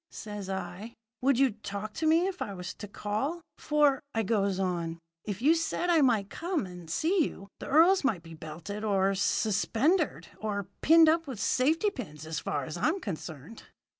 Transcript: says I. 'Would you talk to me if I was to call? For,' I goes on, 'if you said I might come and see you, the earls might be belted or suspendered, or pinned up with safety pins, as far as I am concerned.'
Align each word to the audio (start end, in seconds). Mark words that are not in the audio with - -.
says 0.09 0.49
I. 0.49 0.95
'Would 1.21 1.37
you 1.37 1.51
talk 1.51 1.93
to 1.93 2.07
me 2.07 2.25
if 2.25 2.41
I 2.41 2.55
was 2.55 2.73
to 2.73 2.87
call? 2.87 3.41
For,' 3.59 4.01
I 4.15 4.23
goes 4.23 4.59
on, 4.59 4.97
'if 5.25 5.43
you 5.43 5.53
said 5.53 5.91
I 5.91 6.01
might 6.01 6.31
come 6.31 6.65
and 6.65 6.89
see 6.89 7.23
you, 7.25 7.49
the 7.59 7.67
earls 7.67 8.03
might 8.03 8.23
be 8.23 8.33
belted 8.33 8.83
or 8.83 9.13
suspendered, 9.13 10.29
or 10.39 10.67
pinned 10.81 11.07
up 11.07 11.27
with 11.27 11.39
safety 11.39 11.91
pins, 11.91 12.25
as 12.25 12.39
far 12.39 12.63
as 12.65 12.77
I 12.77 12.87
am 12.87 12.99
concerned.' 12.99 13.65